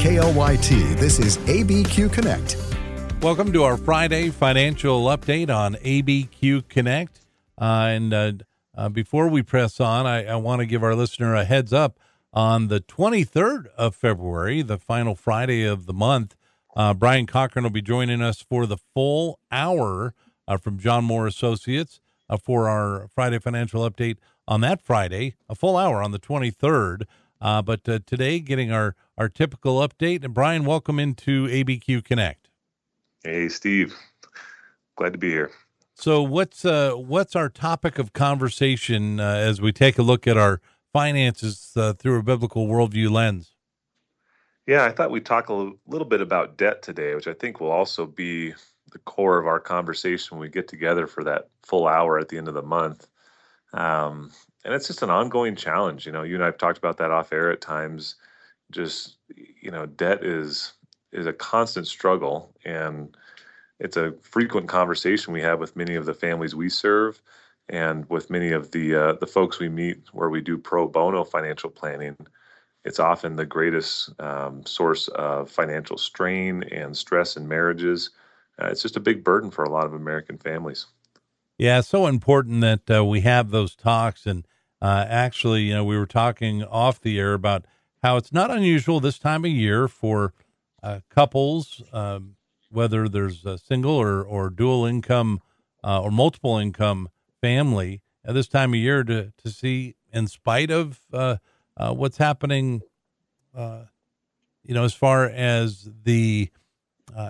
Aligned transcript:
KLYT, 0.00 0.98
this 0.98 1.18
is 1.18 1.36
ABQ 1.36 2.10
Connect. 2.10 2.56
Welcome 3.20 3.52
to 3.52 3.64
our 3.64 3.76
Friday 3.76 4.30
financial 4.30 5.04
update 5.04 5.54
on 5.54 5.74
ABQ 5.74 6.70
Connect. 6.70 7.20
Uh, 7.60 7.64
and 7.64 8.14
uh, 8.14 8.32
uh, 8.74 8.88
before 8.88 9.28
we 9.28 9.42
press 9.42 9.78
on, 9.78 10.06
I, 10.06 10.24
I 10.24 10.36
want 10.36 10.60
to 10.60 10.66
give 10.66 10.82
our 10.82 10.94
listener 10.94 11.34
a 11.34 11.44
heads 11.44 11.74
up. 11.74 11.98
On 12.32 12.68
the 12.68 12.80
23rd 12.80 13.66
of 13.76 13.94
February, 13.94 14.62
the 14.62 14.78
final 14.78 15.14
Friday 15.14 15.64
of 15.64 15.84
the 15.84 15.92
month, 15.92 16.34
uh, 16.74 16.94
Brian 16.94 17.26
Cochran 17.26 17.64
will 17.64 17.70
be 17.70 17.82
joining 17.82 18.22
us 18.22 18.40
for 18.40 18.64
the 18.64 18.78
full 18.78 19.38
hour 19.52 20.14
uh, 20.48 20.56
from 20.56 20.78
John 20.78 21.04
Moore 21.04 21.26
Associates 21.26 22.00
uh, 22.30 22.38
for 22.38 22.70
our 22.70 23.06
Friday 23.14 23.38
financial 23.38 23.82
update 23.82 24.16
on 24.48 24.62
that 24.62 24.80
Friday, 24.80 25.34
a 25.46 25.54
full 25.54 25.76
hour 25.76 26.02
on 26.02 26.12
the 26.12 26.18
23rd. 26.18 27.02
Uh, 27.40 27.62
but 27.62 27.88
uh, 27.88 28.00
today, 28.06 28.40
getting 28.40 28.70
our, 28.70 28.94
our 29.16 29.28
typical 29.28 29.76
update. 29.86 30.24
And 30.24 30.34
Brian, 30.34 30.64
welcome 30.64 30.98
into 30.98 31.46
ABQ 31.46 32.04
Connect. 32.04 32.48
Hey, 33.24 33.48
Steve. 33.48 33.94
Glad 34.96 35.12
to 35.12 35.18
be 35.18 35.30
here. 35.30 35.50
So, 35.94 36.22
what's 36.22 36.64
uh, 36.64 36.92
what's 36.92 37.36
our 37.36 37.48
topic 37.48 37.98
of 37.98 38.12
conversation 38.14 39.20
uh, 39.20 39.34
as 39.34 39.60
we 39.60 39.72
take 39.72 39.98
a 39.98 40.02
look 40.02 40.26
at 40.26 40.38
our 40.38 40.60
finances 40.92 41.72
uh, 41.76 41.92
through 41.92 42.18
a 42.18 42.22
biblical 42.22 42.66
worldview 42.66 43.10
lens? 43.10 43.54
Yeah, 44.66 44.84
I 44.84 44.92
thought 44.92 45.10
we'd 45.10 45.26
talk 45.26 45.48
a 45.48 45.72
little 45.86 46.06
bit 46.06 46.20
about 46.20 46.56
debt 46.56 46.82
today, 46.82 47.14
which 47.14 47.26
I 47.26 47.34
think 47.34 47.60
will 47.60 47.70
also 47.70 48.06
be 48.06 48.54
the 48.92 48.98
core 49.00 49.38
of 49.38 49.46
our 49.46 49.60
conversation 49.60 50.38
when 50.38 50.42
we 50.42 50.48
get 50.48 50.68
together 50.68 51.06
for 51.06 51.24
that 51.24 51.48
full 51.62 51.86
hour 51.86 52.18
at 52.18 52.28
the 52.28 52.38
end 52.38 52.48
of 52.48 52.54
the 52.54 52.62
month. 52.62 53.06
Um, 53.72 54.30
and 54.64 54.74
it's 54.74 54.86
just 54.86 55.02
an 55.02 55.10
ongoing 55.10 55.56
challenge. 55.56 56.06
You 56.06 56.12
know, 56.12 56.22
you 56.22 56.34
and 56.34 56.44
I've 56.44 56.58
talked 56.58 56.78
about 56.78 56.98
that 56.98 57.10
off 57.10 57.32
air 57.32 57.50
at 57.50 57.60
times. 57.60 58.16
Just 58.70 59.16
you 59.60 59.70
know, 59.70 59.86
debt 59.86 60.24
is 60.24 60.74
is 61.12 61.26
a 61.26 61.32
constant 61.32 61.86
struggle, 61.86 62.54
and 62.64 63.16
it's 63.80 63.96
a 63.96 64.12
frequent 64.22 64.68
conversation 64.68 65.32
we 65.32 65.40
have 65.42 65.58
with 65.58 65.76
many 65.76 65.94
of 65.96 66.06
the 66.06 66.14
families 66.14 66.54
we 66.54 66.68
serve, 66.68 67.20
and 67.68 68.08
with 68.10 68.30
many 68.30 68.52
of 68.52 68.70
the 68.70 68.94
uh, 68.94 69.12
the 69.14 69.26
folks 69.26 69.58
we 69.58 69.68
meet 69.68 69.98
where 70.12 70.30
we 70.30 70.40
do 70.40 70.58
pro 70.58 70.86
bono 70.86 71.24
financial 71.24 71.70
planning. 71.70 72.16
It's 72.84 73.00
often 73.00 73.36
the 73.36 73.44
greatest 73.44 74.10
um, 74.20 74.64
source 74.64 75.08
of 75.08 75.50
financial 75.50 75.98
strain 75.98 76.62
and 76.64 76.96
stress 76.96 77.36
in 77.36 77.46
marriages. 77.46 78.10
Uh, 78.60 78.66
it's 78.66 78.82
just 78.82 78.96
a 78.96 79.00
big 79.00 79.22
burden 79.22 79.50
for 79.50 79.64
a 79.64 79.70
lot 79.70 79.84
of 79.84 79.92
American 79.94 80.38
families. 80.38 80.86
Yeah, 81.60 81.82
so 81.82 82.06
important 82.06 82.62
that 82.62 82.90
uh, 82.90 83.04
we 83.04 83.20
have 83.20 83.50
those 83.50 83.76
talks. 83.76 84.24
And 84.24 84.48
uh, 84.80 85.04
actually, 85.06 85.64
you 85.64 85.74
know, 85.74 85.84
we 85.84 85.98
were 85.98 86.06
talking 86.06 86.64
off 86.64 87.02
the 87.02 87.18
air 87.18 87.34
about 87.34 87.66
how 88.02 88.16
it's 88.16 88.32
not 88.32 88.50
unusual 88.50 88.98
this 88.98 89.18
time 89.18 89.44
of 89.44 89.50
year 89.50 89.86
for 89.86 90.32
uh, 90.82 91.00
couples, 91.10 91.82
um, 91.92 92.36
whether 92.70 93.10
there's 93.10 93.44
a 93.44 93.58
single 93.58 93.94
or, 93.94 94.22
or 94.22 94.48
dual 94.48 94.86
income 94.86 95.42
uh, 95.84 96.00
or 96.00 96.10
multiple 96.10 96.56
income 96.56 97.10
family 97.42 98.00
at 98.24 98.32
this 98.32 98.48
time 98.48 98.72
of 98.72 98.80
year, 98.80 99.04
to, 99.04 99.30
to 99.36 99.50
see, 99.50 99.96
in 100.14 100.28
spite 100.28 100.70
of 100.70 101.00
uh, 101.12 101.36
uh, 101.76 101.92
what's 101.92 102.16
happening, 102.16 102.80
you 104.64 104.74
know, 104.74 104.84
as 104.84 104.94
far 104.94 105.26
as 105.26 105.90
the 106.04 106.48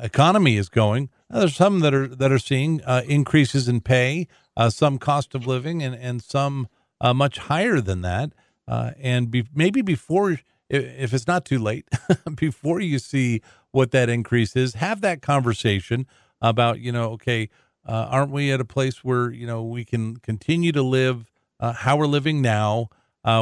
economy 0.02 0.56
is 0.56 0.68
going, 0.68 1.10
there's 1.30 1.54
some 1.54 1.80
that 1.80 1.94
are 1.94 2.08
that 2.08 2.32
are 2.32 2.38
seeing 2.38 2.82
uh, 2.82 3.02
increases 3.06 3.68
in 3.68 3.80
pay, 3.80 4.26
uh, 4.56 4.68
some 4.68 4.98
cost 4.98 5.34
of 5.34 5.46
living, 5.46 5.82
and 5.82 5.94
and 5.94 6.22
some 6.22 6.68
uh, 7.00 7.14
much 7.14 7.38
higher 7.38 7.80
than 7.80 8.02
that. 8.02 8.32
Uh, 8.66 8.92
and 9.00 9.30
be, 9.30 9.44
maybe 9.54 9.82
before, 9.82 10.38
if 10.68 11.14
it's 11.14 11.26
not 11.26 11.44
too 11.44 11.58
late, 11.58 11.88
before 12.34 12.80
you 12.80 12.98
see 12.98 13.42
what 13.72 13.90
that 13.92 14.08
increase 14.08 14.56
is, 14.56 14.74
have 14.74 15.00
that 15.00 15.22
conversation 15.22 16.06
about 16.40 16.80
you 16.80 16.90
know, 16.90 17.10
okay, 17.12 17.48
uh, 17.86 18.08
aren't 18.10 18.32
we 18.32 18.50
at 18.50 18.60
a 18.60 18.64
place 18.64 19.04
where 19.04 19.30
you 19.30 19.46
know 19.46 19.62
we 19.62 19.84
can 19.84 20.16
continue 20.16 20.72
to 20.72 20.82
live 20.82 21.30
uh, 21.60 21.72
how 21.72 21.96
we're 21.96 22.06
living 22.06 22.42
now 22.42 22.88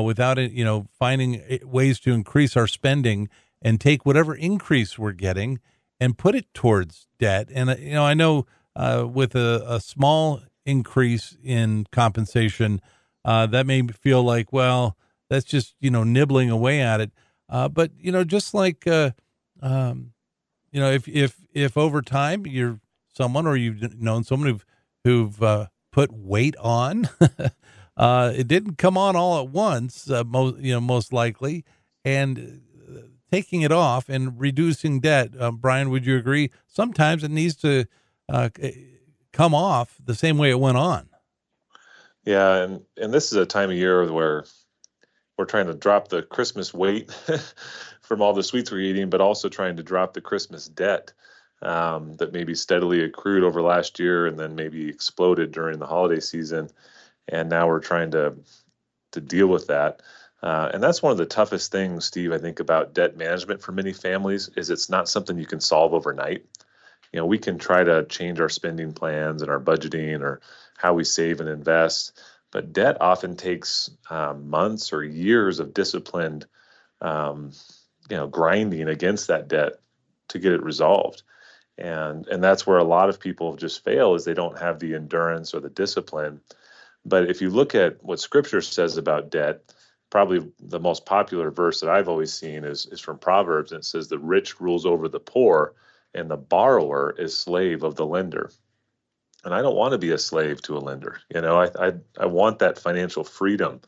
without 0.03 0.39
it, 0.39 0.51
you 0.53 0.65
know, 0.65 0.87
finding 0.99 1.41
ways 1.63 2.01
to 2.01 2.13
increase 2.13 2.57
our 2.57 2.67
spending 2.67 3.29
and 3.63 3.81
take 3.81 4.05
whatever 4.05 4.35
increase 4.35 4.99
we're 4.99 5.13
getting 5.13 5.61
and 6.01 6.17
put 6.17 6.35
it 6.35 6.53
towards 6.55 7.09
debt. 7.19 7.49
And, 7.53 7.71
uh, 7.71 7.77
you 7.79 7.93
know, 7.93 8.05
I 8.05 8.15
know 8.15 8.47
uh, 8.77 9.07
with 9.11 9.35
a, 9.35 9.65
a, 9.67 9.81
small 9.81 10.41
increase 10.65 11.37
in 11.43 11.87
compensation, 11.91 12.81
uh, 13.25 13.47
that 13.47 13.67
may 13.67 13.83
feel 13.89 14.23
like, 14.23 14.53
well, 14.53 14.97
that's 15.29 15.45
just, 15.45 15.75
you 15.81 15.91
know, 15.91 16.05
nibbling 16.05 16.51
away 16.51 16.81
at 16.81 17.01
it. 17.01 17.11
Uh, 17.49 17.69
but, 17.69 17.91
you 17.99 18.13
know, 18.13 18.25
just 18.25 18.55
like, 18.55 18.87
uh, 18.87 19.11
um, 19.61 20.13
you 20.71 20.81
know, 20.81 20.91
if, 20.91 21.09
if, 21.09 21.37
if 21.53 21.77
over 21.77 22.03
time 22.03 22.47
you're 22.47 22.81
someone 23.13 23.47
or 23.47 23.57
you've 23.57 24.01
known 24.01 24.23
someone 24.23 24.49
who've, 24.49 24.67
who've 25.05 25.43
uh, 25.43 25.67
put 25.91 26.13
weight 26.13 26.57
on, 26.59 27.09
it 27.99 28.47
didn't 28.47 28.79
come 28.79 28.97
on 28.97 29.17
all 29.17 29.41
at 29.41 29.49
once, 29.49 30.09
most, 30.27 30.59
you 30.59 30.73
know, 30.73 30.81
most 30.81 31.13
likely. 31.13 31.65
And 32.05 32.63
taking 33.31 33.63
it 33.63 33.73
off 33.73 34.09
and 34.09 34.39
reducing 34.39 35.01
debt. 35.01 35.31
Um, 35.39 35.57
Brian, 35.57 35.91
would 35.91 36.07
you 36.07 36.17
agree? 36.17 36.51
Sometimes 36.67 37.25
it 37.25 37.31
needs 37.31 37.57
to 37.57 37.87
uh, 38.29 38.51
come 39.33 39.55
off 39.55 39.97
the 40.05 40.15
same 40.15 40.39
way 40.39 40.51
it 40.51 40.61
went 40.61 40.77
on. 40.77 41.09
Yeah, 42.25 42.57
and 42.57 42.83
and 42.97 43.13
this 43.13 43.33
is 43.33 43.39
a 43.39 43.47
time 43.47 43.71
of 43.71 43.77
year 43.77 44.11
where 44.13 44.45
we're 45.39 45.45
trying 45.45 45.67
to 45.69 45.75
drop 45.75 46.09
the 46.09 46.23
Christmas 46.23 46.75
weight 46.75 47.11
from 48.03 48.21
all 48.21 48.35
the 48.35 48.43
sweets 48.43 48.71
we're 48.71 48.81
eating, 48.81 49.09
but 49.09 49.21
also 49.21 49.49
trying 49.49 49.77
to 49.77 49.83
drop 49.83 50.13
the 50.13 50.21
Christmas 50.21 50.67
debt 50.67 51.13
um, 51.63 52.17
that 52.17 52.33
maybe 52.33 52.55
steadily 52.55 53.03
accrued 53.03 53.45
over 53.45 53.63
last 53.63 53.99
year 53.99 54.27
and 54.27 54.39
then 54.39 54.55
maybe 54.57 54.89
exploded 54.89 55.53
during 55.53 55.79
the 55.79 55.87
holiday 55.87 56.21
season. 56.21 56.69
And 57.29 57.49
now 57.49 57.69
we're 57.69 57.81
trying 57.81 58.11
to 58.13 58.35
to 59.13 59.21
deal 59.21 59.47
with 59.47 59.69
that. 59.69 60.03
Uh, 60.43 60.71
and 60.73 60.83
that's 60.83 61.03
one 61.03 61.11
of 61.11 61.19
the 61.19 61.27
toughest 61.27 61.73
things, 61.73 62.05
Steve, 62.05 62.33
I 62.33 62.39
think 62.39 62.61
about 62.61 62.95
debt 62.95 63.17
management 63.17 63.61
for 63.61 63.73
many 63.73 63.93
families 63.93 64.49
is 64.57 64.71
it's 64.71 64.89
not 64.89 65.09
something 65.09 65.37
you 65.37 65.47
can 65.47 65.61
solve 65.61 65.95
overnight. 65.95 66.45
You 67.13 67.21
know, 67.21 67.27
we 67.27 67.39
can 67.39 67.59
try 67.59 67.83
to 67.83 68.05
change 68.05 68.39
our 68.41 68.49
spending 68.49 68.93
plans 68.93 69.43
and 69.43 69.51
our 69.51 69.61
budgeting 69.61 70.21
or 70.21 70.41
how 70.77 70.95
we 70.95 71.05
save 71.05 71.41
and 71.41 71.49
invest, 71.49 72.21
but 72.53 72.73
debt 72.73 72.99
often 73.01 73.37
takes 73.37 73.91
um, 74.11 74.49
months 74.49 74.93
or 74.93 75.03
years 75.03 75.59
of 75.59 75.75
disciplined, 75.75 76.47
um, 77.01 77.53
you 78.09 78.17
know, 78.17 78.29
grinding 78.29 78.89
against 78.89 79.29
that 79.29 79.49
debt 79.49 79.75
to 80.29 80.39
get 80.39 80.53
it 80.53 80.63
resolved. 80.63 81.23
And 81.77 82.27
and 82.27 82.43
that's 82.43 82.67
where 82.67 82.79
a 82.79 82.85
lot 82.85 83.09
of 83.09 83.21
people 83.21 83.57
just 83.57 83.85
fail 83.85 84.15
is 84.15 84.25
they 84.25 84.35
don't 84.35 84.59
have 84.59 84.79
the 84.79 84.95
endurance 84.95 85.55
or 85.55 85.61
the 85.61 85.71
discipline. 85.71 86.41
But 87.05 87.31
if 87.31 87.41
you 87.41 87.51
look 87.51 87.75
at 87.75 88.03
what 88.03 88.21
Scripture 88.21 88.61
says 88.61 88.97
about 88.97 89.31
debt, 89.31 89.63
probably 90.11 90.51
the 90.61 90.81
most 90.81 91.07
popular 91.07 91.51
verse 91.51 91.81
that 91.81 91.91
I've 91.91 92.09
always 92.09 92.33
seen 92.33 92.65
is 92.65 92.87
is 92.87 93.01
from 93.01 93.19
Proverbs, 93.19 93.73
and 93.73 93.81
it 93.81 93.85
says, 93.85 94.09
"The 94.09 94.19
rich 94.19 94.61
rules 94.61 94.87
over 94.87 95.09
the 95.09 95.21
poor, 95.21 95.75
and 96.15 96.31
the 96.31 96.37
borrower 96.37 97.15
is 97.19 97.37
slave 97.37 97.83
of 97.83 97.97
the 97.97 98.07
lender." 98.07 98.51
And 99.45 99.55
I 99.55 99.63
don't 99.63 99.77
want 99.77 99.93
to 99.93 99.99
be 99.99 100.11
a 100.11 100.19
slave 100.19 100.61
to 100.63 100.77
a 100.77 100.81
lender. 100.81 101.21
You 101.35 101.41
know, 101.41 101.61
I 101.61 101.89
I, 101.89 101.93
I 102.19 102.27
want 102.27 102.59
that 102.59 102.79
financial 102.79 103.25
freedom. 103.25 103.81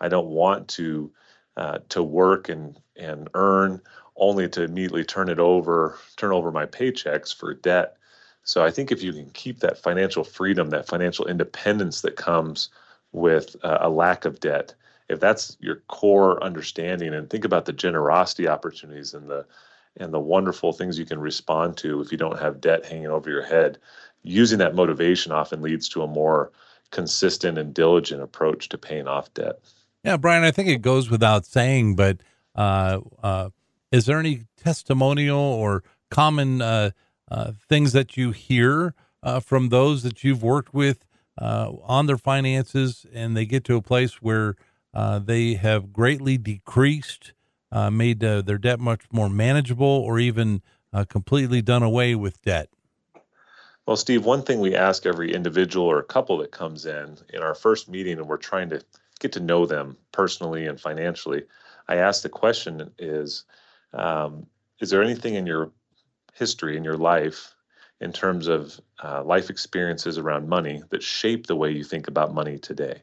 I 0.00 0.08
don't 0.08 0.28
want 0.28 0.68
to 0.68 1.12
uh, 1.56 1.78
to 1.90 2.02
work 2.02 2.48
and 2.48 2.78
and 2.96 3.28
earn 3.34 3.80
only 4.16 4.48
to 4.48 4.62
immediately 4.62 5.04
turn 5.04 5.28
it 5.28 5.38
over, 5.38 5.98
turn 6.16 6.32
over 6.32 6.50
my 6.50 6.66
paychecks 6.66 7.34
for 7.34 7.54
debt. 7.54 7.96
So 8.44 8.64
I 8.64 8.70
think 8.70 8.90
if 8.90 9.02
you 9.02 9.12
can 9.12 9.30
keep 9.30 9.60
that 9.60 9.78
financial 9.78 10.24
freedom, 10.24 10.70
that 10.70 10.86
financial 10.86 11.26
independence 11.26 12.02
that 12.02 12.16
comes 12.16 12.68
with 13.12 13.56
uh, 13.62 13.78
a 13.80 13.90
lack 13.90 14.24
of 14.24 14.40
debt, 14.40 14.74
if 15.12 15.20
that's 15.20 15.56
your 15.60 15.76
core 15.88 16.42
understanding 16.42 17.14
and 17.14 17.30
think 17.30 17.44
about 17.44 17.66
the 17.66 17.72
generosity 17.72 18.48
opportunities 18.48 19.14
and 19.14 19.28
the 19.28 19.46
and 19.98 20.12
the 20.12 20.20
wonderful 20.20 20.72
things 20.72 20.98
you 20.98 21.04
can 21.04 21.20
respond 21.20 21.76
to 21.76 22.00
if 22.00 22.10
you 22.10 22.16
don't 22.16 22.40
have 22.40 22.62
debt 22.62 22.84
hanging 22.86 23.08
over 23.08 23.30
your 23.30 23.42
head 23.42 23.78
using 24.22 24.58
that 24.58 24.74
motivation 24.74 25.32
often 25.32 25.60
leads 25.60 25.88
to 25.88 26.02
a 26.02 26.06
more 26.06 26.50
consistent 26.90 27.58
and 27.58 27.74
diligent 27.74 28.22
approach 28.22 28.68
to 28.70 28.78
paying 28.78 29.06
off 29.06 29.32
debt. 29.34 29.60
Yeah 30.02 30.16
brian 30.16 30.44
i 30.44 30.50
think 30.50 30.68
it 30.68 30.82
goes 30.82 31.10
without 31.10 31.46
saying 31.46 31.94
but 31.94 32.18
uh, 32.54 33.00
uh, 33.22 33.50
is 33.90 34.06
there 34.06 34.18
any 34.18 34.42
testimonial 34.56 35.38
or 35.38 35.84
common 36.10 36.60
uh, 36.60 36.90
uh 37.30 37.52
things 37.68 37.92
that 37.92 38.16
you 38.16 38.32
hear 38.32 38.94
uh, 39.22 39.40
from 39.40 39.68
those 39.68 40.02
that 40.02 40.24
you've 40.24 40.42
worked 40.42 40.74
with 40.74 41.04
uh, 41.38 41.72
on 41.84 42.06
their 42.06 42.18
finances 42.18 43.06
and 43.12 43.36
they 43.36 43.46
get 43.46 43.64
to 43.64 43.76
a 43.76 43.82
place 43.82 44.20
where 44.20 44.56
uh, 44.94 45.18
they 45.18 45.54
have 45.54 45.92
greatly 45.92 46.38
decreased, 46.38 47.32
uh, 47.70 47.90
made 47.90 48.22
uh, 48.22 48.42
their 48.42 48.58
debt 48.58 48.80
much 48.80 49.02
more 49.12 49.30
manageable, 49.30 49.86
or 49.86 50.18
even 50.18 50.62
uh, 50.92 51.04
completely 51.04 51.62
done 51.62 51.82
away 51.82 52.14
with 52.14 52.42
debt. 52.42 52.68
Well, 53.86 53.96
Steve, 53.96 54.24
one 54.24 54.42
thing 54.42 54.60
we 54.60 54.76
ask 54.76 55.06
every 55.06 55.34
individual 55.34 55.86
or 55.86 56.02
couple 56.02 56.38
that 56.38 56.52
comes 56.52 56.86
in 56.86 57.18
in 57.32 57.42
our 57.42 57.54
first 57.54 57.88
meeting, 57.88 58.18
and 58.18 58.28
we're 58.28 58.36
trying 58.36 58.70
to 58.70 58.82
get 59.18 59.32
to 59.32 59.40
know 59.40 59.66
them 59.66 59.96
personally 60.12 60.66
and 60.66 60.80
financially. 60.80 61.44
I 61.88 61.96
ask 61.96 62.22
the 62.22 62.28
question: 62.28 62.92
Is 62.98 63.44
um, 63.92 64.46
is 64.80 64.90
there 64.90 65.02
anything 65.02 65.34
in 65.34 65.46
your 65.46 65.72
history 66.34 66.76
in 66.76 66.84
your 66.84 66.96
life 66.96 67.54
in 68.00 68.12
terms 68.12 68.48
of 68.48 68.80
uh, 69.02 69.22
life 69.24 69.50
experiences 69.50 70.18
around 70.18 70.48
money 70.48 70.82
that 70.90 71.02
shape 71.02 71.46
the 71.46 71.56
way 71.56 71.70
you 71.70 71.84
think 71.84 72.08
about 72.08 72.34
money 72.34 72.58
today? 72.58 73.02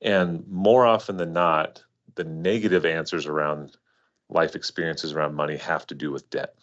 And 0.00 0.46
more 0.48 0.86
often 0.86 1.16
than 1.16 1.32
not, 1.32 1.82
the 2.14 2.24
negative 2.24 2.84
answers 2.84 3.26
around 3.26 3.76
life 4.28 4.54
experiences 4.54 5.12
around 5.12 5.34
money 5.34 5.56
have 5.56 5.86
to 5.86 5.94
do 5.94 6.10
with 6.10 6.30
debt. 6.30 6.54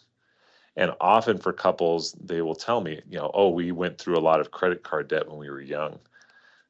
And 0.76 0.92
often 1.00 1.38
for 1.38 1.52
couples, 1.52 2.12
they 2.12 2.42
will 2.42 2.56
tell 2.56 2.80
me, 2.80 3.00
you 3.08 3.18
know, 3.18 3.30
oh, 3.32 3.50
we 3.50 3.70
went 3.72 3.98
through 3.98 4.18
a 4.18 4.20
lot 4.20 4.40
of 4.40 4.50
credit 4.50 4.82
card 4.82 5.08
debt 5.08 5.28
when 5.28 5.38
we 5.38 5.48
were 5.48 5.60
young. 5.60 6.00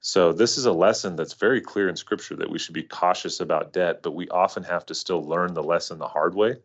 So 0.01 0.33
this 0.33 0.59
is 0.59 0.67
a 0.67 0.73
lesson 0.73 1.17
that's 1.17 1.33
very 1.33 1.63
clear 1.63 1.89
in 1.89 1.97
scripture 1.97 2.37
that 2.37 2.51
we 2.51 2.59
should 2.59 2.75
be 2.75 2.83
cautious 2.83 3.41
about 3.41 3.73
debt, 3.73 4.03
but 4.03 4.13
we 4.13 4.29
often 4.29 4.63
have 4.65 4.85
to 4.87 4.95
still 4.95 5.23
learn 5.23 5.55
the 5.55 5.63
lesson 5.63 5.99
the 5.99 6.07
hard 6.07 6.35
way. 6.35 6.57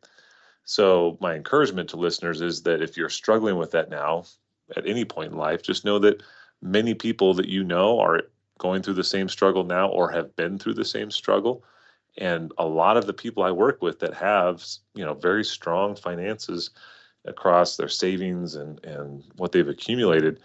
So 0.66 1.18
my 1.22 1.36
encouragement 1.36 1.90
to 1.90 1.98
listeners 1.98 2.42
is 2.42 2.64
that 2.64 2.82
if 2.82 2.98
you're 2.98 3.10
struggling 3.10 3.56
with 3.56 3.72
that 3.72 3.90
now 3.90 4.26
at 4.76 4.86
any 4.86 5.06
point 5.06 5.32
in 5.32 5.38
life, 5.38 5.62
just 5.62 5.86
know 5.86 6.00
that 6.00 6.22
many 6.62 6.94
people 6.94 7.34
that 7.36 7.48
you 7.48 7.64
know 7.64 8.00
are 8.02 8.24
going 8.60 8.84
through 8.84 8.94
the 8.94 9.04
same 9.04 9.28
struggle 9.28 9.64
now 9.64 9.90
or 9.90 10.12
have 10.12 10.36
been 10.36 10.60
through 10.60 10.76
the 10.76 10.86
same 10.86 11.10
struggle. 11.10 11.64
And 12.18 12.52
a 12.58 12.66
lot 12.66 12.98
of 12.98 13.08
the 13.08 13.14
people 13.14 13.42
i 13.42 13.52
work 13.52 13.82
with 13.82 14.00
that 14.00 14.14
have 14.14 14.64
you 14.94 15.04
know 15.04 15.16
very 15.16 15.44
strong 15.44 15.96
finances 15.96 16.70
across 17.26 17.76
their 17.76 17.90
savings 17.90 18.56
and 18.56 18.84
and 18.86 19.24
what 19.38 19.52
they've 19.52 19.68
accumulated 19.68 20.40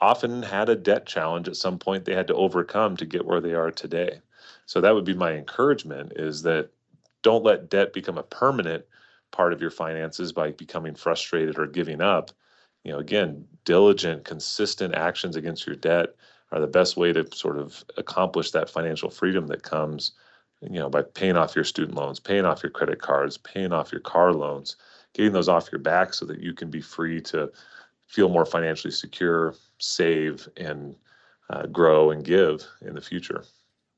often 0.00 0.42
had 0.42 0.68
a 0.68 0.74
debt 0.74 1.06
challenge 1.06 1.48
at 1.48 1.56
some 1.56 1.78
point 1.78 2.04
they 2.04 2.14
had 2.14 2.26
to 2.26 2.34
overcome 2.34 2.96
to 2.96 3.06
get 3.06 3.24
where 3.24 3.40
they 3.40 3.54
are 3.54 3.70
today. 3.70 4.20
So 4.66 4.80
that 4.80 4.94
would 4.94 5.04
be 5.04 5.14
my 5.14 5.32
encouragement 5.32 6.14
is 6.16 6.42
that 6.42 6.70
don't 7.22 7.44
let 7.44 7.70
debt 7.70 7.92
become 7.92 8.18
a 8.18 8.24
permanent 8.24 8.84
part 9.30 9.52
of 9.52 9.60
your 9.60 9.70
finances 9.70 10.32
by 10.32 10.50
becoming 10.50 10.94
frustrated 10.94 11.58
or 11.58 11.66
giving 11.66 12.00
up. 12.00 12.30
You 12.84 12.92
know 12.92 12.98
again 12.98 13.46
diligent 13.64 14.24
consistent 14.24 14.94
actions 14.94 15.36
against 15.36 15.66
your 15.66 15.76
debt 15.76 16.14
are 16.52 16.60
the 16.60 16.66
best 16.66 16.96
way 16.96 17.12
to 17.12 17.26
sort 17.34 17.58
of 17.58 17.84
accomplish 17.96 18.50
that 18.50 18.70
financial 18.70 19.10
freedom 19.10 19.46
that 19.48 19.62
comes 19.62 20.12
you 20.60 20.78
know 20.78 20.88
by 20.88 21.02
paying 21.02 21.36
off 21.36 21.56
your 21.56 21.64
student 21.64 21.96
loans 21.96 22.20
paying 22.20 22.44
off 22.44 22.62
your 22.62 22.70
credit 22.70 23.00
cards 23.00 23.36
paying 23.38 23.72
off 23.72 23.90
your 23.90 24.00
car 24.00 24.32
loans 24.32 24.76
getting 25.14 25.32
those 25.32 25.48
off 25.48 25.70
your 25.72 25.80
back 25.80 26.14
so 26.14 26.24
that 26.24 26.40
you 26.40 26.52
can 26.52 26.70
be 26.70 26.80
free 26.80 27.20
to 27.20 27.50
feel 28.06 28.28
more 28.28 28.46
financially 28.46 28.92
secure 28.92 29.54
save 29.78 30.48
and 30.56 30.94
uh, 31.50 31.66
grow 31.66 32.10
and 32.10 32.24
give 32.24 32.64
in 32.80 32.94
the 32.94 33.00
future. 33.00 33.44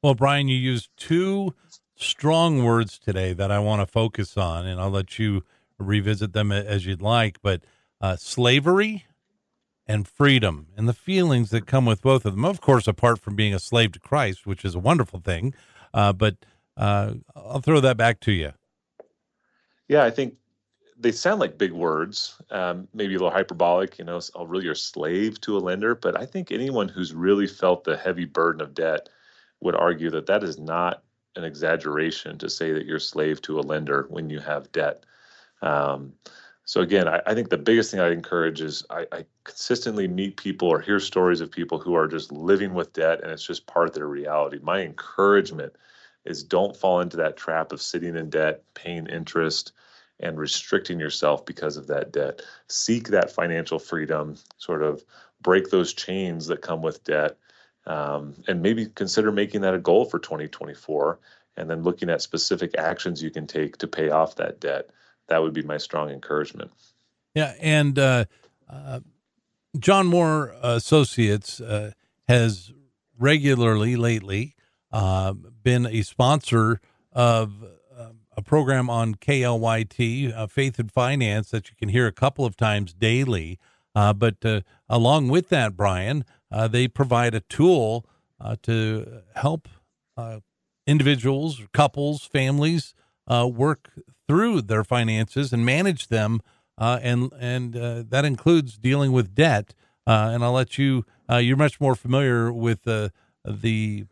Well 0.02 0.14
brian 0.14 0.48
you 0.48 0.56
used 0.56 0.90
two 0.96 1.54
strong 1.96 2.64
words 2.64 2.98
today 2.98 3.32
that 3.32 3.50
i 3.50 3.58
want 3.58 3.80
to 3.80 3.86
focus 3.86 4.36
on 4.36 4.66
and 4.66 4.80
i'll 4.80 4.90
let 4.90 5.18
you 5.18 5.44
revisit 5.78 6.32
them 6.32 6.50
as 6.50 6.84
you'd 6.84 7.00
like 7.00 7.40
but 7.40 7.62
uh, 8.00 8.16
slavery 8.16 9.06
and 9.86 10.08
freedom 10.08 10.68
and 10.76 10.88
the 10.88 10.94
feelings 10.94 11.50
that 11.50 11.66
come 11.66 11.84
with 11.84 12.02
both 12.02 12.24
of 12.24 12.34
them. 12.34 12.44
Of 12.44 12.60
course, 12.60 12.86
apart 12.88 13.20
from 13.20 13.36
being 13.36 13.54
a 13.54 13.58
slave 13.58 13.92
to 13.92 14.00
Christ, 14.00 14.46
which 14.46 14.64
is 14.64 14.74
a 14.74 14.78
wonderful 14.78 15.20
thing. 15.20 15.54
Uh, 15.92 16.12
but 16.12 16.36
uh, 16.76 17.14
I'll 17.36 17.60
throw 17.60 17.80
that 17.80 17.96
back 17.96 18.20
to 18.20 18.32
you. 18.32 18.52
Yeah, 19.88 20.04
I 20.04 20.10
think 20.10 20.36
they 20.98 21.12
sound 21.12 21.40
like 21.40 21.58
big 21.58 21.72
words, 21.72 22.40
um, 22.50 22.88
maybe 22.94 23.14
a 23.14 23.18
little 23.18 23.30
hyperbolic, 23.30 23.98
you 23.98 24.04
know, 24.04 24.20
oh, 24.34 24.46
really 24.46 24.64
you're 24.64 24.72
a 24.72 24.76
slave 24.76 25.40
to 25.42 25.56
a 25.56 25.60
lender. 25.60 25.94
But 25.94 26.18
I 26.18 26.24
think 26.24 26.50
anyone 26.50 26.88
who's 26.88 27.12
really 27.12 27.46
felt 27.46 27.84
the 27.84 27.96
heavy 27.96 28.24
burden 28.24 28.62
of 28.62 28.74
debt 28.74 29.08
would 29.60 29.74
argue 29.74 30.10
that 30.10 30.26
that 30.26 30.42
is 30.42 30.58
not 30.58 31.02
an 31.36 31.44
exaggeration 31.44 32.38
to 32.38 32.48
say 32.48 32.72
that 32.72 32.86
you're 32.86 32.98
slave 32.98 33.42
to 33.42 33.58
a 33.58 33.62
lender 33.62 34.06
when 34.08 34.30
you 34.30 34.38
have 34.40 34.70
debt. 34.72 35.04
Um, 35.62 36.12
so 36.64 36.80
again, 36.80 37.06
I, 37.08 37.20
I, 37.26 37.34
think 37.34 37.50
the 37.50 37.58
biggest 37.58 37.90
thing 37.90 38.00
I 38.00 38.10
encourage 38.10 38.60
is 38.62 38.84
I, 38.88 39.06
I, 39.12 39.24
consistently 39.44 40.08
meet 40.08 40.38
people 40.38 40.68
or 40.68 40.80
hear 40.80 40.98
stories 40.98 41.40
of 41.42 41.50
people 41.50 41.78
who 41.78 41.94
are 41.94 42.08
just 42.08 42.32
living 42.32 42.72
with 42.72 42.94
debt 42.94 43.20
and 43.22 43.30
it's 43.30 43.46
just 43.46 43.66
part 43.66 43.88
of 43.88 43.94
their 43.94 44.08
reality. 44.08 44.58
My 44.62 44.80
encouragement 44.80 45.74
is 46.24 46.42
don't 46.42 46.76
fall 46.76 47.00
into 47.00 47.18
that 47.18 47.36
trap 47.36 47.72
of 47.72 47.82
sitting 47.82 48.16
in 48.16 48.30
debt, 48.30 48.62
paying 48.72 49.06
interest, 49.06 49.72
and 50.20 50.38
restricting 50.38 50.98
yourself 50.98 51.44
because 51.44 51.76
of 51.76 51.88
that 51.88 52.12
debt. 52.12 52.40
Seek 52.68 53.08
that 53.08 53.30
financial 53.30 53.78
freedom, 53.78 54.36
sort 54.56 54.82
of 54.82 55.04
break 55.42 55.68
those 55.70 55.92
chains 55.92 56.46
that 56.46 56.62
come 56.62 56.80
with 56.80 57.04
debt, 57.04 57.36
um, 57.86 58.34
and 58.48 58.62
maybe 58.62 58.86
consider 58.86 59.30
making 59.30 59.60
that 59.62 59.74
a 59.74 59.78
goal 59.78 60.06
for 60.06 60.18
2024 60.18 61.18
and 61.56 61.68
then 61.68 61.82
looking 61.82 62.08
at 62.08 62.22
specific 62.22 62.78
actions 62.78 63.22
you 63.22 63.30
can 63.30 63.46
take 63.46 63.76
to 63.76 63.86
pay 63.86 64.08
off 64.08 64.36
that 64.36 64.60
debt 64.60 64.88
that 65.28 65.42
would 65.42 65.54
be 65.54 65.62
my 65.62 65.78
strong 65.78 66.10
encouragement. 66.10 66.70
Yeah, 67.34 67.54
and 67.60 67.98
uh, 67.98 68.24
uh, 68.68 69.00
John 69.78 70.06
Moore 70.06 70.54
Associates 70.62 71.60
uh, 71.60 71.92
has 72.28 72.72
regularly 73.18 73.96
lately 73.96 74.54
uh, 74.92 75.32
been 75.32 75.86
a 75.86 76.02
sponsor 76.02 76.80
of 77.12 77.64
uh, 77.96 78.10
a 78.36 78.42
program 78.42 78.88
on 78.88 79.16
KLYT, 79.16 80.32
uh, 80.36 80.46
Faith 80.46 80.78
and 80.78 80.90
Finance, 80.90 81.50
that 81.50 81.70
you 81.70 81.76
can 81.76 81.88
hear 81.88 82.06
a 82.06 82.12
couple 82.12 82.44
of 82.44 82.56
times 82.56 82.92
daily. 82.92 83.58
but 83.94 84.64
along 84.88 85.28
with 85.28 85.48
that, 85.48 85.76
Brian, 85.76 86.24
they 86.68 86.86
provide 86.86 87.34
a 87.34 87.40
tool 87.40 88.06
to 88.62 89.22
help 89.34 89.68
individuals, 90.86 91.62
couples, 91.72 92.24
families 92.24 92.94
work 93.26 93.90
through 94.26 94.62
their 94.62 94.84
finances 94.84 95.52
and 95.52 95.64
manage 95.64 96.08
them, 96.08 96.40
uh, 96.78 96.98
and 97.02 97.32
and 97.38 97.76
uh, 97.76 98.04
that 98.08 98.24
includes 98.24 98.76
dealing 98.76 99.12
with 99.12 99.34
debt. 99.34 99.74
Uh, 100.06 100.30
and 100.32 100.44
I'll 100.44 100.52
let 100.52 100.78
you. 100.78 101.04
Uh, 101.30 101.36
you're 101.36 101.56
much 101.56 101.80
more 101.80 101.94
familiar 101.94 102.52
with 102.52 102.82
the 102.82 103.12
the 103.44 104.04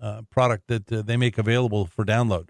uh, 0.00 0.22
product 0.30 0.68
that 0.68 0.86
they 0.86 1.16
make 1.16 1.38
available 1.38 1.86
for 1.86 2.04
download. 2.04 2.48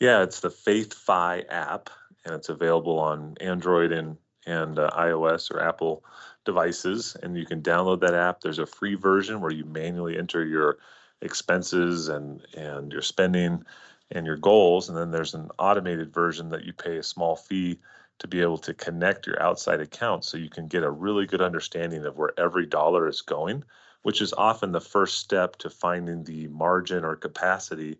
Yeah, 0.00 0.22
it's 0.22 0.40
the 0.40 0.50
FaithFi 0.50 1.44
app, 1.48 1.90
and 2.24 2.34
it's 2.34 2.48
available 2.48 2.98
on 2.98 3.36
Android 3.40 3.92
and 3.92 4.16
and 4.46 4.76
iOS 4.76 5.50
or 5.50 5.60
Apple 5.60 6.04
devices. 6.44 7.16
And 7.22 7.36
you 7.36 7.46
can 7.46 7.62
download 7.62 8.00
that 8.00 8.14
app. 8.14 8.40
There's 8.40 8.58
a 8.58 8.66
free 8.66 8.94
version 8.94 9.40
where 9.40 9.52
you 9.52 9.64
manually 9.64 10.18
enter 10.18 10.44
your 10.44 10.78
expenses 11.22 12.08
and 12.08 12.46
and 12.54 12.92
your 12.92 13.02
spending 13.02 13.64
and 14.10 14.26
your 14.26 14.36
goals. 14.36 14.88
And 14.88 14.96
then 14.96 15.10
there's 15.10 15.34
an 15.34 15.50
automated 15.58 16.12
version 16.12 16.50
that 16.50 16.64
you 16.64 16.72
pay 16.72 16.98
a 16.98 17.02
small 17.02 17.36
fee 17.36 17.78
to 18.18 18.28
be 18.28 18.40
able 18.40 18.58
to 18.58 18.74
connect 18.74 19.26
your 19.26 19.40
outside 19.42 19.80
accounts 19.80 20.28
so 20.28 20.36
you 20.36 20.50
can 20.50 20.66
get 20.66 20.84
a 20.84 20.90
really 20.90 21.26
good 21.26 21.42
understanding 21.42 22.04
of 22.04 22.16
where 22.16 22.32
every 22.38 22.66
dollar 22.66 23.08
is 23.08 23.22
going, 23.22 23.64
which 24.02 24.20
is 24.20 24.32
often 24.34 24.72
the 24.72 24.80
first 24.80 25.18
step 25.18 25.56
to 25.56 25.68
finding 25.68 26.22
the 26.24 26.46
margin 26.48 27.04
or 27.04 27.16
capacity 27.16 27.98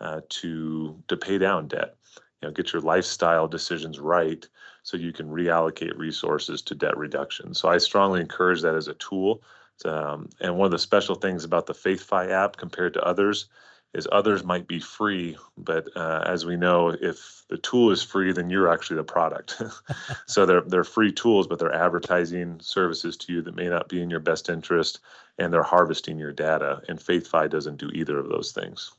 uh, 0.00 0.20
to 0.28 1.02
to 1.08 1.16
pay 1.16 1.38
down 1.38 1.68
debt. 1.68 1.96
You 2.42 2.48
know, 2.48 2.52
get 2.52 2.72
your 2.72 2.82
lifestyle 2.82 3.48
decisions 3.48 3.98
right 3.98 4.46
so 4.82 4.96
you 4.96 5.12
can 5.12 5.28
reallocate 5.28 5.96
resources 5.96 6.60
to 6.62 6.74
debt 6.74 6.96
reduction. 6.96 7.54
So 7.54 7.68
I 7.68 7.78
strongly 7.78 8.20
encourage 8.20 8.60
that 8.62 8.74
as 8.74 8.88
a 8.88 8.94
tool. 8.94 9.42
Um, 9.84 10.28
and 10.40 10.56
one 10.56 10.66
of 10.66 10.72
the 10.72 10.78
special 10.78 11.14
things 11.14 11.44
about 11.44 11.66
the 11.66 11.74
FaithFi 11.74 12.30
app 12.30 12.56
compared 12.56 12.94
to 12.94 13.02
others 13.02 13.48
is 13.94 14.06
others 14.12 14.44
might 14.44 14.68
be 14.68 14.78
free, 14.78 15.36
but 15.56 15.88
uh, 15.96 16.22
as 16.26 16.44
we 16.44 16.56
know, 16.56 16.90
if 17.00 17.44
the 17.48 17.56
tool 17.58 17.90
is 17.90 18.02
free, 18.02 18.32
then 18.32 18.50
you're 18.50 18.72
actually 18.72 18.96
the 18.96 19.04
product. 19.04 19.62
so 20.26 20.44
they're 20.44 20.62
they're 20.62 20.84
free 20.84 21.12
tools, 21.12 21.46
but 21.46 21.58
they're 21.58 21.74
advertising 21.74 22.58
services 22.60 23.16
to 23.16 23.32
you 23.32 23.42
that 23.42 23.56
may 23.56 23.68
not 23.68 23.88
be 23.88 24.02
in 24.02 24.10
your 24.10 24.20
best 24.20 24.48
interest, 24.48 25.00
and 25.38 25.52
they're 25.52 25.62
harvesting 25.62 26.18
your 26.18 26.32
data. 26.32 26.82
And 26.88 26.98
FaithFi 26.98 27.48
doesn't 27.50 27.78
do 27.78 27.90
either 27.94 28.18
of 28.18 28.28
those 28.28 28.52
things. 28.52 28.92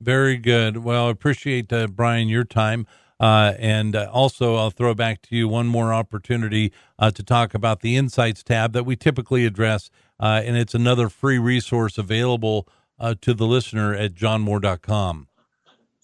Very 0.00 0.36
good. 0.36 0.78
Well, 0.78 1.08
I 1.08 1.10
appreciate 1.10 1.72
uh, 1.72 1.86
Brian 1.88 2.28
your 2.28 2.44
time. 2.44 2.86
Uh, 3.18 3.54
and 3.58 3.96
uh, 3.96 4.10
also, 4.12 4.56
I'll 4.56 4.70
throw 4.70 4.94
back 4.94 5.22
to 5.22 5.36
you 5.36 5.48
one 5.48 5.66
more 5.66 5.92
opportunity 5.92 6.72
uh, 6.98 7.10
to 7.12 7.22
talk 7.22 7.54
about 7.54 7.80
the 7.80 7.96
Insights 7.96 8.42
tab 8.42 8.72
that 8.74 8.84
we 8.84 8.94
typically 8.94 9.46
address. 9.46 9.90
Uh, 10.20 10.42
and 10.44 10.56
it's 10.56 10.74
another 10.74 11.08
free 11.08 11.38
resource 11.38 11.96
available 11.98 12.68
uh, 12.98 13.14
to 13.20 13.34
the 13.34 13.46
listener 13.46 13.94
at 13.94 14.14
johnmoore.com. 14.14 15.28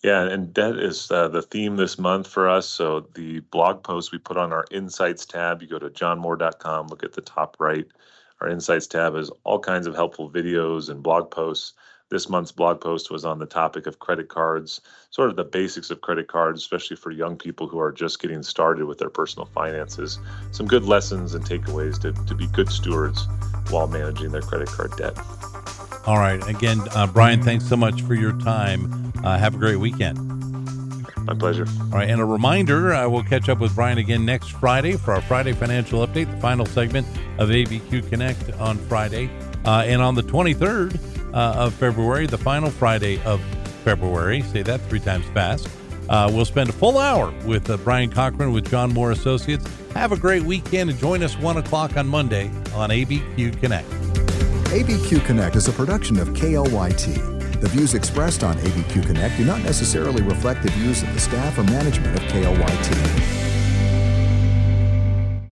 Yeah, 0.03 0.23
and 0.23 0.53
that 0.55 0.77
is 0.79 1.11
uh, 1.13 1.29
the 1.29 1.43
theme 1.43 1.77
this 1.77 1.97
month 1.97 2.27
for 2.27 2.49
us. 2.49 2.69
So 2.69 3.07
the 3.15 3.41
blog 3.41 3.85
post 3.85 4.11
we 4.11 4.19
put 4.19 4.37
on 4.37 4.53
our 4.53 4.65
Insights 4.73 5.25
tab, 5.25 5.63
you 5.63 5.69
go 5.69 5.79
to 5.79 5.91
johnmoore.com, 5.91 6.89
look 6.89 7.05
at 7.05 7.13
the 7.13 7.21
top 7.21 7.57
right. 7.61 7.87
Our 8.41 8.49
Insights 8.49 8.89
tab 8.89 9.15
has 9.15 9.31
all 9.45 9.61
kinds 9.61 9.87
of 9.87 9.95
helpful 9.95 10.29
videos 10.29 10.89
and 10.89 11.05
blog 11.05 11.31
posts. 11.31 11.75
This 12.11 12.29
month's 12.29 12.53
blog 12.53 12.81
post 12.81 13.11
was 13.11 13.25
on 13.25 13.39
the 13.39 13.47
topic 13.47 13.87
of 13.87 14.01
credit 14.01 14.29
cards, 14.29 14.81
sort 15.11 15.31
of 15.31 15.37
the 15.37 15.45
basics 15.45 15.91
of 15.91 16.01
credit 16.01 16.27
cards, 16.27 16.61
especially 16.61 16.97
for 16.97 17.11
young 17.13 17.37
people 17.37 17.69
who 17.69 17.79
are 17.79 17.93
just 17.93 18.21
getting 18.21 18.43
started 18.43 18.85
with 18.87 18.99
their 18.99 19.09
personal 19.09 19.47
finances. 19.47 20.19
Some 20.51 20.67
good 20.67 20.85
lessons 20.85 21.33
and 21.33 21.45
takeaways 21.45 21.99
to, 22.03 22.13
to 22.13 22.35
be 22.35 22.49
good 22.49 22.69
stewards 22.69 23.29
while 23.71 23.87
managing 23.87 24.33
their 24.33 24.43
credit 24.43 24.69
card 24.69 24.95
debt. 24.99 25.17
All 26.07 26.19
right. 26.19 26.45
Again, 26.49 26.81
uh, 26.95 27.07
Brian, 27.07 27.43
thanks 27.43 27.69
so 27.69 27.77
much 27.77 28.03
for 28.03 28.15
your 28.15 28.33
time. 28.41 29.13
Uh, 29.23 29.39
have 29.39 29.55
a 29.55 29.59
great 29.59 29.77
weekend. 29.77 30.19
My 31.25 31.35
pleasure. 31.35 31.67
All 31.81 31.99
right, 31.99 32.11
and 32.11 32.21
a 32.21 32.25
reminder 32.25 32.93
uh, 32.93 33.09
we'll 33.09 33.23
catch 33.23 33.49
up 33.49 33.61
with 33.61 33.75
Brian 33.77 33.99
again 33.99 34.25
next 34.25 34.51
Friday 34.51 34.97
for 34.97 35.15
our 35.15 35.23
Friday 35.23 35.53
financial 35.53 36.05
update, 36.05 36.29
the 36.31 36.41
final 36.41 36.67
segment 36.67 37.07
of 37.39 37.51
ABQ 37.51 38.09
Connect 38.09 38.51
on 38.55 38.77
Friday. 38.77 39.31
Uh, 39.65 39.85
and 39.87 40.03
on 40.03 40.17
the 40.17 40.23
23rd 40.23 40.99
uh, 41.33 41.37
of 41.57 41.75
February, 41.75 42.27
the 42.27 42.39
final 42.39 42.71
Friday 42.71 43.23
of 43.23 43.41
February, 43.85 44.43
say 44.43 44.63
that 44.63 44.81
three 44.89 44.99
times 44.99 45.25
fast, 45.27 45.69
uh, 46.09 46.29
we'll 46.33 46.45
spend 46.45 46.69
a 46.69 46.73
full 46.73 46.99
hour 46.99 47.33
with 47.47 47.71
uh, 47.71 47.77
Brian 47.79 48.11
Cochran 48.11 48.53
with 48.53 48.69
John 48.69 48.93
Moore 48.93 49.13
Associates. 49.13 49.65
Have 49.95 50.11
a 50.11 50.17
great 50.17 50.43
weekend 50.43 50.91
and 50.91 50.99
join 50.99 51.23
us 51.23 51.39
1 51.39 51.59
o'clock 51.59 51.97
on 51.97 52.09
Monday 52.09 52.49
on 52.75 52.91
ABQ 52.91 53.61
Connect. 53.61 53.89
ABQ 54.73 55.27
Connect 55.27 55.55
is 55.57 55.69
a 55.69 55.73
production 55.73 56.19
of 56.19 56.31
KLYT. 56.31 57.61
The 57.61 57.69
views 57.69 57.93
expressed 57.93 58.43
on 58.43 58.57
ABQ 58.57 59.07
Connect 59.07 59.37
do 59.37 59.45
not 59.45 59.61
necessarily 59.61 60.23
reflect 60.23 60.63
the 60.63 60.71
views 60.71 61.03
of 61.03 61.13
the 61.13 61.21
staff 61.21 61.59
or 61.59 61.65
management 61.65 62.17
of 62.17 62.23
KLYT. 62.23 63.42